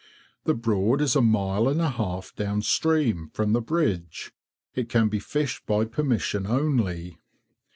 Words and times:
The 0.45 0.55
Broad 0.55 0.99
is 0.99 1.15
a 1.15 1.21
mile 1.21 1.67
and 1.69 1.79
a 1.79 1.91
half 1.91 2.35
down 2.35 2.63
stream, 2.63 3.29
from 3.35 3.53
the 3.53 3.61
bridge. 3.61 4.31
It 4.73 4.89
can 4.89 5.09
be 5.09 5.19
fished 5.19 5.67
by 5.67 5.85
permission 5.85 6.47
only. 6.47 7.19